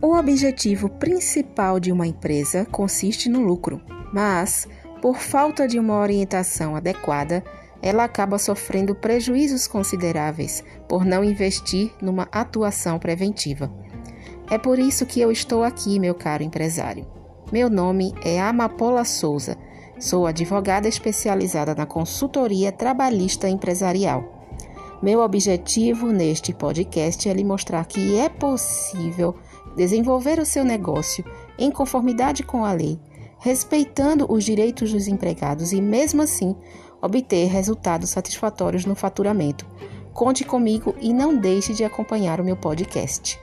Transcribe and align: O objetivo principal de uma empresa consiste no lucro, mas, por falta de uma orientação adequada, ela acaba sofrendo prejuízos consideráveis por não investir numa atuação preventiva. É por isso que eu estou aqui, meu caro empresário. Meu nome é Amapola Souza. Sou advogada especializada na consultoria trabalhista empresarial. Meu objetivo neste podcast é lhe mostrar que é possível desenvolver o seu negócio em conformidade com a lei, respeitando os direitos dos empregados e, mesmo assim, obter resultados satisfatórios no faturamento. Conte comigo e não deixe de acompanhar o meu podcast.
O 0.00 0.14
objetivo 0.16 0.88
principal 0.88 1.80
de 1.80 1.90
uma 1.90 2.06
empresa 2.06 2.64
consiste 2.64 3.28
no 3.28 3.40
lucro, 3.40 3.80
mas, 4.12 4.68
por 5.02 5.18
falta 5.18 5.66
de 5.66 5.76
uma 5.76 5.98
orientação 5.98 6.76
adequada, 6.76 7.42
ela 7.82 8.04
acaba 8.04 8.38
sofrendo 8.38 8.94
prejuízos 8.94 9.66
consideráveis 9.66 10.62
por 10.88 11.04
não 11.04 11.24
investir 11.24 11.92
numa 12.00 12.28
atuação 12.30 12.96
preventiva. 12.96 13.72
É 14.48 14.56
por 14.56 14.78
isso 14.78 15.04
que 15.04 15.20
eu 15.20 15.32
estou 15.32 15.64
aqui, 15.64 15.98
meu 15.98 16.14
caro 16.14 16.44
empresário. 16.44 17.04
Meu 17.50 17.68
nome 17.68 18.14
é 18.24 18.40
Amapola 18.40 19.04
Souza. 19.04 19.56
Sou 19.98 20.28
advogada 20.28 20.86
especializada 20.86 21.74
na 21.74 21.86
consultoria 21.86 22.70
trabalhista 22.70 23.48
empresarial. 23.48 24.38
Meu 25.02 25.20
objetivo 25.20 26.08
neste 26.12 26.52
podcast 26.52 27.28
é 27.28 27.32
lhe 27.32 27.44
mostrar 27.44 27.84
que 27.84 28.16
é 28.16 28.28
possível 28.28 29.34
desenvolver 29.78 30.38
o 30.38 30.44
seu 30.44 30.64
negócio 30.64 31.24
em 31.56 31.70
conformidade 31.70 32.42
com 32.42 32.64
a 32.64 32.72
lei, 32.72 32.98
respeitando 33.38 34.30
os 34.30 34.44
direitos 34.44 34.92
dos 34.92 35.06
empregados 35.06 35.72
e, 35.72 35.80
mesmo 35.80 36.20
assim, 36.20 36.54
obter 37.00 37.46
resultados 37.46 38.10
satisfatórios 38.10 38.84
no 38.84 38.96
faturamento. 38.96 39.64
Conte 40.12 40.44
comigo 40.44 40.94
e 41.00 41.14
não 41.14 41.36
deixe 41.36 41.72
de 41.72 41.84
acompanhar 41.84 42.40
o 42.40 42.44
meu 42.44 42.56
podcast. 42.56 43.38